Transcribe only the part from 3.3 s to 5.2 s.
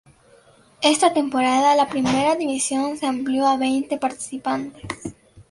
a veinte participantes.